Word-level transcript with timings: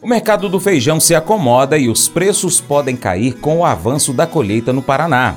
O 0.00 0.06
mercado 0.06 0.48
do 0.48 0.60
feijão 0.60 1.00
se 1.00 1.12
acomoda 1.12 1.76
e 1.76 1.88
os 1.88 2.08
preços 2.08 2.60
podem 2.60 2.94
cair 2.94 3.34
com 3.34 3.58
o 3.58 3.64
avanço 3.64 4.12
da 4.12 4.28
colheita 4.28 4.72
no 4.72 4.80
Paraná. 4.80 5.34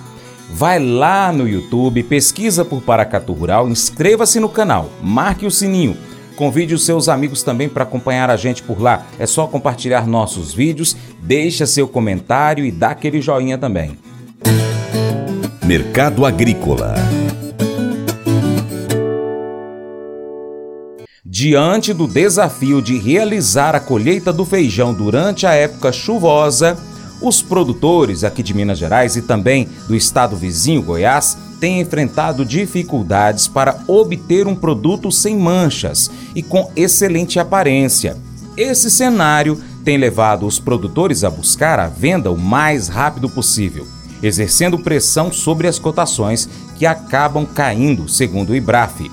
Vai 0.51 0.77
lá 0.77 1.31
no 1.31 1.47
YouTube, 1.47 2.03
pesquisa 2.03 2.63
por 2.63 2.79
Paracatu 2.82 3.34
Rural, 3.34 3.68
inscreva-se 3.68 4.39
no 4.39 4.47
canal, 4.47 4.89
marque 5.02 5.47
o 5.47 5.52
sininho. 5.52 5.97
Convide 6.36 6.76
os 6.76 6.86
seus 6.86 7.10
amigos 7.10 7.42
também 7.42 7.68
para 7.68 7.84
acompanhar 7.84 8.29
a 8.29 8.36
gente 8.36 8.62
por 8.62 8.79
lá. 8.79 9.05
É 9.18 9.26
só 9.26 9.47
compartilhar 9.47 10.05
nossos 10.05 10.54
vídeos, 10.54 10.96
deixa 11.20 11.66
seu 11.66 11.88
comentário 11.88 12.64
e 12.64 12.71
dá 12.71 12.91
aquele 12.91 13.20
joinha 13.20 13.57
também. 13.57 13.98
Mercado 15.66 16.23
Agrícola 16.23 16.96
Diante 21.34 21.93
do 21.93 22.07
desafio 22.07 22.82
de 22.82 22.98
realizar 22.98 23.73
a 23.73 23.80
colheita 23.80 24.34
do 24.34 24.43
feijão 24.43 24.93
durante 24.93 25.48
a 25.48 25.54
época 25.54 25.89
chuvosa, 25.89 26.77
os 27.21 27.41
produtores 27.41 28.26
aqui 28.26 28.44
de 28.44 28.54
Minas 28.54 28.77
Gerais 28.77 29.16
e 29.16 29.21
também 29.21 29.66
do 29.88 29.95
estado 29.95 30.35
vizinho 30.35 30.81
Goiás 30.81 31.38
têm 31.57 31.80
enfrentado 31.80 32.44
dificuldades 32.44 33.48
para 33.48 33.80
obter 33.88 34.45
um 34.45 34.54
produto 34.54 35.09
sem 35.09 35.38
manchas 35.38 36.12
e 36.35 36.44
com 36.44 36.70
excelente 36.76 37.40
aparência. 37.40 38.18
Esse 38.57 38.91
cenário 38.91 39.57
tem 39.85 39.98
levado 39.98 40.45
os 40.45 40.59
produtores 40.59 41.23
a 41.23 41.29
buscar 41.29 41.79
a 41.79 41.88
venda 41.88 42.29
o 42.29 42.38
mais 42.38 42.90
rápido 42.90 43.29
possível, 43.29 43.88
exercendo 44.21 44.77
pressão 44.77 45.32
sobre 45.32 45.70
as 45.70 45.79
cotações 45.79 46.49
que 46.77 46.85
acabam 46.85 47.45
caindo, 47.45 48.09
segundo 48.09 48.49
o 48.49 48.55
IBRAF. 48.55 49.09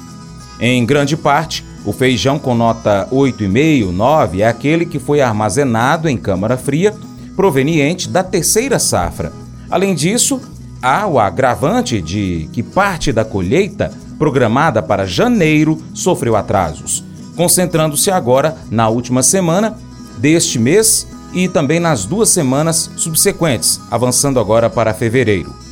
Em 0.58 0.84
grande 0.84 1.16
parte, 1.16 1.67
o 1.84 1.92
feijão 1.92 2.38
com 2.38 2.54
nota 2.54 3.08
8,5, 3.10 3.90
9 3.90 4.42
é 4.42 4.48
aquele 4.48 4.84
que 4.84 4.98
foi 4.98 5.20
armazenado 5.20 6.08
em 6.08 6.16
câmara 6.16 6.56
fria 6.56 6.94
proveniente 7.36 8.08
da 8.08 8.22
terceira 8.22 8.78
safra. 8.78 9.32
Além 9.70 9.94
disso, 9.94 10.40
há 10.82 11.06
o 11.06 11.18
agravante 11.18 12.02
de 12.02 12.48
que 12.52 12.62
parte 12.62 13.12
da 13.12 13.24
colheita, 13.24 13.92
programada 14.18 14.82
para 14.82 15.06
janeiro, 15.06 15.80
sofreu 15.94 16.34
atrasos, 16.34 17.04
concentrando-se 17.36 18.10
agora 18.10 18.56
na 18.70 18.88
última 18.88 19.22
semana 19.22 19.78
deste 20.18 20.58
mês 20.58 21.06
e 21.32 21.48
também 21.48 21.78
nas 21.78 22.04
duas 22.04 22.28
semanas 22.30 22.90
subsequentes, 22.96 23.80
avançando 23.90 24.40
agora 24.40 24.68
para 24.68 24.94
fevereiro. 24.94 25.67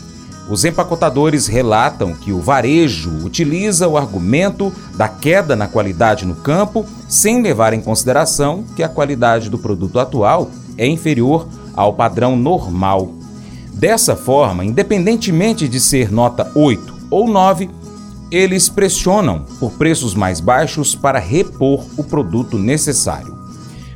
Os 0.48 0.64
empacotadores 0.64 1.48
relatam 1.48 2.14
que 2.14 2.33
o 2.33 2.41
varejo 2.41 3.11
utiliza 3.25 3.89
o 3.89 3.97
argumento 3.97 4.72
da 4.94 5.08
queda 5.08 5.56
na 5.56 5.66
qualidade 5.66 6.25
no 6.25 6.36
campo, 6.36 6.86
sem 7.08 7.42
levar 7.42 7.72
em 7.72 7.80
consideração 7.80 8.64
que 8.77 8.83
a 8.83 8.89
qualidade 8.89 9.50
do 9.50 9.58
produto 9.58 9.98
atual 9.98 10.50
é 10.78 10.86
inferior 10.86 11.48
ao 11.74 11.94
padrão 11.94 12.36
normal. 12.36 13.12
Dessa 13.72 14.14
forma, 14.14 14.64
independentemente 14.64 15.69
de 15.69 15.80
ser 15.80 16.12
nota 16.12 16.50
8 16.55 16.94
ou 17.11 17.28
9, 17.28 17.69
eles 18.30 18.69
pressionam 18.69 19.44
por 19.58 19.72
preços 19.72 20.14
mais 20.14 20.41
baixos 20.41 20.94
para 20.94 21.19
repor 21.19 21.84
o 21.97 22.05
produto 22.05 22.56
necessário. 22.56 23.36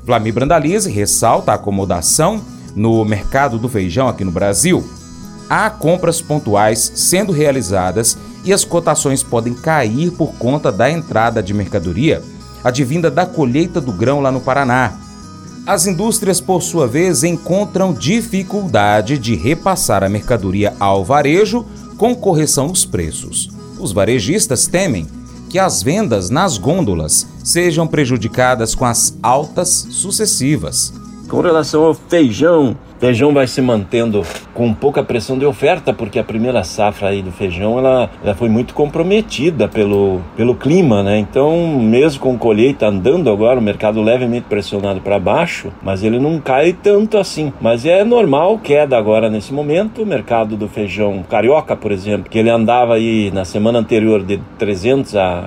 Flamir 0.05 0.35
Brandalize 0.35 0.91
ressalta 0.91 1.53
a 1.53 1.55
acomodação 1.55 2.41
no 2.75 3.05
mercado 3.05 3.59
do 3.59 3.69
feijão 3.69 4.09
aqui 4.09 4.25
no 4.25 4.31
Brasil. 4.31 4.85
Há 5.51 5.69
compras 5.69 6.23
pontuais 6.23 6.93
sendo 6.95 7.33
realizadas 7.33 8.17
e 8.45 8.53
as 8.53 8.65
cotações 8.65 9.23
podem 9.23 9.53
cair 9.53 10.13
por 10.13 10.33
conta 10.35 10.73
da 10.73 10.91
entrada 10.91 11.43
de 11.43 11.53
mercadoria 11.53 12.23
advinda 12.63 13.11
da 13.11 13.27
colheita 13.27 13.81
do 13.81 13.93
grão 13.93 14.21
lá 14.21 14.31
no 14.31 14.41
Paraná, 14.41 14.93
as 15.67 15.87
indústrias, 15.87 16.41
por 16.41 16.63
sua 16.63 16.87
vez, 16.87 17.23
encontram 17.23 17.93
dificuldade 17.93 19.19
de 19.19 19.37
repassar 19.37 20.03
a 20.03 20.09
mercadoria 20.09 20.75
ao 20.81 21.05
varejo 21.05 21.65
com 21.97 22.15
correção 22.15 22.69
nos 22.69 22.85
preços. 22.85 23.51
Os 23.79 23.93
varejistas 23.93 24.67
temem 24.67 25.07
que 25.49 25.59
as 25.59 25.83
vendas 25.83 26.31
nas 26.31 26.57
gôndolas 26.57 27.27
sejam 27.45 27.87
prejudicadas 27.87 28.75
com 28.75 28.85
as 28.85 29.17
altas 29.23 29.87
sucessivas. 29.91 30.93
Com 31.29 31.41
relação 31.41 31.85
ao 31.85 31.95
feijão, 31.95 32.77
feijão 33.01 33.33
vai 33.33 33.47
se 33.47 33.63
mantendo 33.63 34.23
com 34.53 34.75
pouca 34.75 35.03
pressão 35.03 35.39
de 35.39 35.47
oferta, 35.47 35.91
porque 35.91 36.19
a 36.19 36.25
primeira 36.25 36.63
safra 36.63 37.09
aí 37.09 37.23
do 37.23 37.33
feijão 37.33 37.79
ela, 37.79 38.11
ela 38.23 38.35
foi 38.35 38.51
muito 38.51 38.75
comprometida 38.75 39.67
pelo, 39.67 40.21
pelo 40.37 40.55
clima, 40.55 41.03
né? 41.03 41.19
Então, 41.19 41.79
mesmo 41.79 42.21
com 42.21 42.37
colheita 42.37 42.87
andando 42.87 43.31
agora, 43.31 43.59
o 43.59 43.63
mercado 43.63 44.03
levemente 44.03 44.45
pressionado 44.51 45.01
para 45.01 45.19
baixo, 45.19 45.73
mas 45.83 46.05
ele 46.05 46.19
não 46.19 46.39
cai 46.39 46.75
tanto 46.75 47.17
assim. 47.17 47.51
Mas 47.59 47.87
é 47.87 48.05
normal 48.05 48.59
queda 48.59 48.99
agora 48.99 49.31
nesse 49.31 49.55
momento. 49.55 50.03
O 50.03 50.07
mercado 50.07 50.55
do 50.55 50.69
feijão 50.69 51.25
carioca, 51.27 51.75
por 51.75 51.93
exemplo, 51.93 52.29
que 52.29 52.39
ele 52.39 52.51
andava 52.51 52.97
aí 52.97 53.31
na 53.33 53.47
semana 53.47 53.79
anterior 53.79 54.23
de 54.23 54.39
300 54.59 55.17
a 55.17 55.45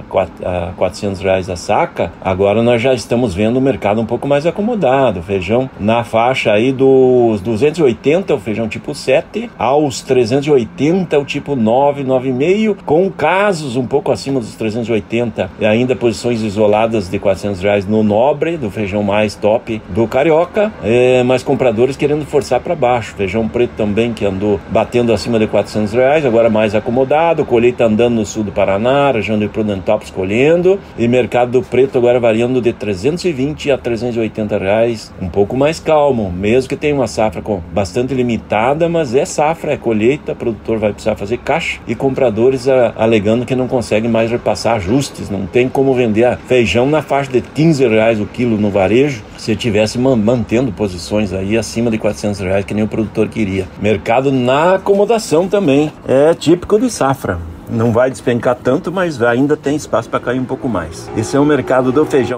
400 0.75 1.21
reais 1.21 1.49
a 1.51 1.55
saca, 1.55 2.11
agora 2.19 2.63
nós 2.63 2.81
já 2.81 2.95
estamos 2.95 3.35
vendo 3.35 3.57
o 3.57 3.61
mercado 3.61 4.01
um 4.01 4.05
pouco 4.07 4.27
mais 4.27 4.47
acomodado. 4.47 5.19
O 5.19 5.23
feijão 5.23 5.69
na 5.79 6.03
faixa 6.03 6.51
aí 6.51 6.71
dos 6.71 7.42
280, 7.43 8.33
o 8.33 8.39
feijão 8.39 8.67
tipo 8.67 8.95
7, 8.95 9.51
aos 9.57 10.01
380, 10.01 11.19
o 11.19 11.25
tipo 11.25 11.55
9, 11.55 12.03
9,5, 12.03 12.77
com 12.85 13.11
casos 13.11 13.75
um 13.75 13.85
pouco 13.85 14.11
acima 14.11 14.39
dos 14.39 14.55
380, 14.55 15.51
e 15.59 15.65
ainda 15.65 15.95
posições 15.95 16.41
isoladas 16.41 17.09
de 17.09 17.19
400 17.19 17.61
reais 17.61 17.85
no 17.85 18.01
nobre, 18.01 18.57
do 18.57 18.71
feijão 18.71 19.03
mais 19.03 19.35
top 19.35 19.81
do 19.89 20.07
carioca, 20.07 20.71
é, 20.83 21.21
mas 21.23 21.43
compradores 21.43 21.97
querendo 21.97 22.25
forçar 22.25 22.61
para 22.61 22.75
baixo. 22.75 23.13
Feijão 23.15 23.47
preto 23.47 23.71
também 23.75 24.13
que 24.13 24.25
andou 24.25 24.59
batendo 24.69 25.11
acima 25.11 25.37
de 25.37 25.47
400 25.47 25.93
reais, 25.93 26.25
agora 26.25 26.49
mais 26.49 26.73
acomodado, 26.73 27.45
colheita 27.45 27.85
andando 27.85 28.15
no 28.15 28.25
sul 28.25 28.43
do 28.43 28.51
Paraná, 28.51 29.11
região 29.11 29.37
de 29.37 29.47
Prudentópolis 29.47 30.09
colhendo, 30.09 30.79
e 30.97 31.07
mercado 31.07 31.61
preto 31.61 31.97
agora 31.97 32.19
variando 32.19 32.61
de 32.61 32.71
320 32.71 33.71
a 33.71 33.77
380 33.77 34.57
reais, 34.57 35.13
um 35.21 35.27
pouco 35.27 35.57
mais 35.57 35.79
calmo, 35.79 36.31
mesmo 36.31 36.69
que 36.69 36.75
tenha 36.75 36.95
uma 36.95 37.07
safra 37.07 37.32
safra 37.33 37.63
bastante 37.73 38.13
limitada, 38.13 38.87
mas 38.87 39.15
é 39.15 39.25
safra, 39.25 39.73
é 39.73 39.77
colheita, 39.77 40.35
produtor 40.35 40.77
vai 40.77 40.91
precisar 40.91 41.15
fazer 41.15 41.37
caixa 41.37 41.79
e 41.87 41.95
compradores 41.95 42.67
a, 42.67 42.87
ah, 42.87 43.03
alegando 43.03 43.45
que 43.45 43.55
não 43.55 43.67
conseguem 43.67 44.09
mais 44.09 44.29
repassar 44.29 44.75
ajustes, 44.75 45.29
não 45.29 45.47
tem 45.47 45.67
como 45.67 45.93
vender 45.93 46.37
feijão 46.47 46.85
na 46.85 47.01
faixa 47.01 47.31
de 47.31 47.41
15 47.41 47.87
reais 47.87 48.19
o 48.19 48.25
quilo 48.25 48.57
no 48.57 48.69
varejo 48.69 49.23
se 49.37 49.55
tivesse 49.55 49.97
mantendo 49.97 50.71
posições 50.71 51.33
aí 51.33 51.57
acima 51.57 51.89
de 51.89 51.97
400 51.97 52.39
reais 52.41 52.65
que 52.65 52.73
nem 52.73 52.83
o 52.83 52.87
produtor 52.87 53.27
queria. 53.27 53.67
Mercado 53.81 54.31
na 54.31 54.75
acomodação 54.75 55.47
também 55.47 55.91
é 56.07 56.33
típico 56.33 56.79
de 56.79 56.89
safra. 56.89 57.39
Não 57.69 57.91
vai 57.91 58.09
despencar 58.09 58.55
tanto, 58.55 58.91
mas 58.91 59.21
ainda 59.21 59.57
tem 59.57 59.75
espaço 59.75 60.09
para 60.09 60.19
cair 60.19 60.39
um 60.39 60.45
pouco 60.45 60.69
mais. 60.69 61.09
Esse 61.17 61.35
é 61.35 61.39
o 61.39 61.45
mercado 61.45 61.91
do 61.91 62.05
feijão. 62.05 62.37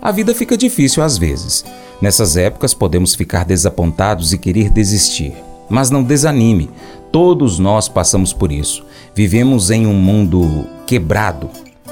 A 0.07 0.11
vida 0.13 0.33
fica 0.33 0.55
difícil 0.55 1.03
às 1.03 1.17
vezes. 1.17 1.65
Nessas 2.01 2.37
épocas 2.37 2.73
podemos 2.73 3.13
ficar 3.13 3.43
desapontados 3.43 4.31
e 4.31 4.37
querer 4.37 4.69
desistir. 4.69 5.33
Mas 5.69 5.89
não 5.89 6.01
desanime, 6.01 6.69
todos 7.11 7.59
nós 7.59 7.89
passamos 7.89 8.31
por 8.31 8.49
isso. 8.49 8.85
Vivemos 9.13 9.69
em 9.69 9.85
um 9.85 9.93
mundo 9.93 10.65
quebrado. 10.85 11.49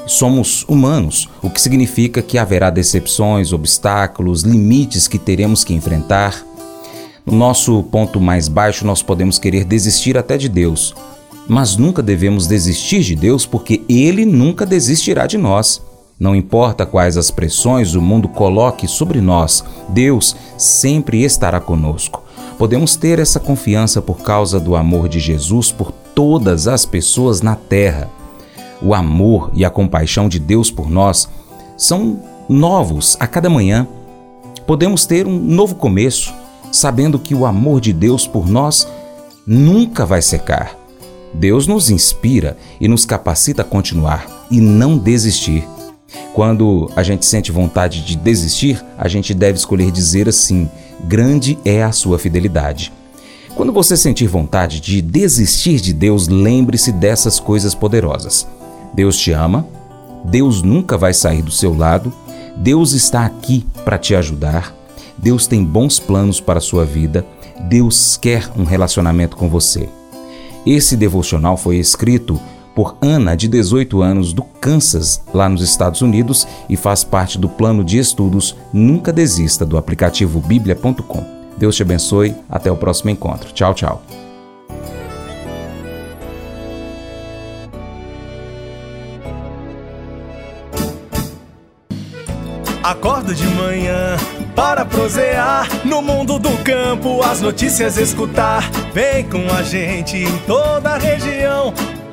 Somos 0.08 0.64
humanos, 0.64 1.28
o 1.42 1.50
que 1.50 1.60
significa 1.60 2.22
que 2.22 2.38
haverá 2.38 2.70
decepções, 2.70 3.52
obstáculos, 3.52 4.44
limites 4.44 5.10
que 5.10 5.20
teremos 5.20 5.66
que 5.66 5.74
enfrentar. 5.74 6.42
No 7.26 7.36
nosso 7.36 7.84
ponto 7.84 8.22
mais 8.22 8.48
baixo, 8.48 8.88
nós 8.88 9.04
podemos 9.04 9.38
querer 9.38 9.66
desistir 9.66 10.18
até 10.18 10.38
de 10.38 10.48
Deus. 10.48 10.96
Mas 11.50 11.76
nunca 11.76 12.02
devemos 12.02 12.48
desistir 12.48 13.02
de 13.02 13.14
Deus 13.14 13.46
porque 13.46 13.84
Ele 13.90 14.24
nunca 14.26 14.66
desistirá 14.66 15.28
de 15.28 15.38
nós. 15.38 15.82
Não 16.18 16.36
importa 16.36 16.86
quais 16.86 17.18
as 17.18 17.30
pressões 17.30 17.94
o 17.94 18.02
mundo 18.02 18.30
coloque 18.30 18.88
sobre 18.88 19.20
nós, 19.20 19.64
Deus 19.90 20.36
sempre 20.58 21.24
estará 21.24 21.60
conosco. 21.60 22.24
Podemos 22.58 22.96
ter 22.96 23.20
essa 23.20 23.40
confiança 23.40 24.02
por 24.02 24.20
causa 24.20 24.60
do 24.60 24.78
amor 24.78 25.10
de 25.10 25.20
Jesus 25.20 25.72
por 25.72 25.92
todas 25.92 26.68
as 26.68 26.86
pessoas 26.86 27.42
na 27.42 27.56
terra. 27.56 28.10
O 28.82 28.94
amor 28.94 29.52
e 29.54 29.66
a 29.66 29.70
compaixão 29.70 30.30
de 30.30 30.40
Deus 30.40 30.72
por 30.72 30.90
nós 30.90 31.28
são 31.78 32.20
novos 32.48 33.18
a 33.20 33.28
cada 33.28 33.50
manhã. 33.50 33.86
Podemos 34.66 35.06
ter 35.06 35.28
um 35.28 35.38
novo 35.38 35.76
começo, 35.76 36.34
sabendo 36.72 37.20
que 37.20 37.36
o 37.36 37.46
amor 37.46 37.82
de 37.82 37.92
Deus 37.92 38.26
por 38.26 38.48
nós 38.48 38.88
nunca 39.46 40.06
vai 40.06 40.22
secar. 40.22 40.78
Deus 41.34 41.68
nos 41.68 41.90
inspira 41.90 42.58
e 42.80 42.88
nos 42.88 43.06
capacita 43.06 43.64
a 43.64 43.66
continuar 43.66 44.26
e 44.50 44.62
não 44.62 44.98
desistir. 44.98 45.68
Quando 46.34 46.92
a 46.96 47.04
gente 47.04 47.26
sente 47.26 47.52
vontade 47.52 48.04
de 48.04 48.16
desistir, 48.16 48.84
a 48.98 49.08
gente 49.08 49.34
deve 49.34 49.58
escolher 49.58 49.92
dizer 49.92 50.28
assim: 50.28 50.70
grande 51.04 51.58
é 51.64 51.84
a 51.84 51.92
sua 51.92 52.20
fidelidade. 52.20 52.92
Quando 53.56 53.72
você 53.72 53.96
sentir 53.96 54.28
vontade 54.28 54.82
de 54.82 55.02
desistir 55.02 55.80
de 55.80 55.94
Deus, 55.94 56.28
lembre-se 56.28 56.92
dessas 56.92 57.40
coisas 57.40 57.74
poderosas. 57.74 58.46
Deus 58.94 59.18
te 59.18 59.32
ama, 59.32 59.66
Deus 60.26 60.62
nunca 60.62 60.98
vai 60.98 61.14
sair 61.14 61.42
do 61.42 61.52
seu 61.52 61.74
lado, 61.74 62.12
Deus 62.58 62.92
está 62.92 63.26
aqui 63.26 63.66
para 63.86 63.98
te 63.98 64.14
ajudar, 64.14 64.76
Deus 65.18 65.48
tem 65.48 65.64
bons 65.64 66.00
planos 66.00 66.42
para 66.42 66.60
a 66.60 66.62
sua 66.62 66.84
vida, 66.84 67.26
Deus 67.70 68.18
quer 68.18 68.50
um 68.58 68.64
relacionamento 68.64 69.38
com 69.38 69.50
você. 69.50 69.88
Esse 70.66 70.98
devocional 70.98 71.56
foi 71.56 71.78
escrito 71.78 72.40
por 72.75 72.98
Ana, 73.01 73.36
de 73.36 73.48
18 73.48 74.01
anos, 74.01 74.33
do 74.33 74.44
Kansas, 74.44 75.22
lá 75.33 75.48
nos 75.48 75.62
Estados 75.62 76.01
Unidos, 76.01 76.45
e 76.69 76.75
faz 76.75 77.04
parte 77.06 77.39
do 77.39 77.48
plano 77.48 77.83
de 77.83 77.98
estudos 77.98 78.56
Nunca 78.74 79.13
Desista 79.13 79.66
do 79.66 79.77
aplicativo 79.77 80.42
bíblia.com. 80.42 81.24
Deus 81.57 81.75
te 81.75 81.83
abençoe, 81.83 82.36
até 82.50 82.69
o 82.69 82.75
próximo 82.75 83.10
encontro. 83.10 83.54
Tchau, 83.54 83.74
tchau. 83.74 84.04
Acordo 92.83 93.33
de 93.33 93.48
manhã 93.48 94.16
para 94.56 94.86
prosear 94.86 95.68
no 95.86 96.04
mundo 96.04 96.38
do 96.38 96.56
campo, 96.63 97.24
as 97.24 97.42
notícias 97.42 97.98
escutar. 97.98 98.69
Vem 98.94 99.24
com 99.27 99.51
a 99.51 99.63
gente 99.63 100.18
em 100.18 100.38
toda 100.45 100.92
a 100.92 100.98
região 100.98 101.74